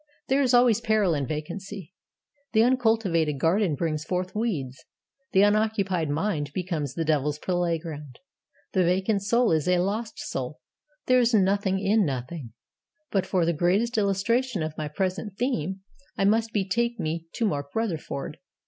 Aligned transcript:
There 0.29 0.41
is 0.41 0.51
always 0.55 0.81
peril 0.81 1.13
in 1.13 1.27
vacancy. 1.27 1.93
The 2.53 2.63
uncultivated 2.63 3.39
garden 3.39 3.75
brings 3.75 4.03
forth 4.03 4.33
weeds. 4.33 4.83
The 5.31 5.43
unoccupied 5.43 6.09
mind 6.09 6.51
becomes 6.55 6.95
the 6.95 7.05
devil's 7.05 7.37
playground. 7.37 8.17
The 8.73 8.83
vacant 8.83 9.21
soul 9.21 9.51
is 9.51 9.67
a 9.67 9.77
lost 9.77 10.17
soul. 10.17 10.59
There 11.05 11.19
is 11.19 11.35
nothing 11.35 11.79
in 11.79 12.03
Nothing. 12.03 12.53
But 13.11 13.27
for 13.27 13.45
the 13.45 13.53
greatest 13.53 13.95
illustration 13.95 14.63
of 14.63 14.75
my 14.75 14.87
present 14.87 15.37
theme 15.37 15.81
I 16.17 16.25
must 16.25 16.51
betake 16.51 16.99
me 16.99 17.27
to 17.33 17.45
Mark 17.45 17.67
Rutherford. 17.75 18.39